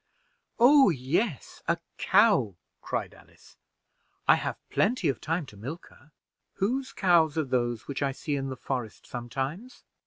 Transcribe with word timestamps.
"Oh 0.57 0.89
yes, 0.89 1.61
a 1.67 1.77
cow," 1.99 2.55
cried 2.81 3.13
Alice, 3.13 3.55
"I 4.27 4.33
have 4.33 4.57
plenty 4.71 5.09
of 5.09 5.21
time 5.21 5.45
to 5.45 5.55
milk 5.57 5.89
her." 5.91 6.09
"Whose 6.55 6.91
cows 6.91 7.37
are 7.37 7.43
those 7.43 7.87
which 7.87 8.01
I 8.01 8.11
see 8.11 8.35
in 8.35 8.49
the 8.49 8.55
forest 8.57 9.05
sometimes?" 9.05 9.83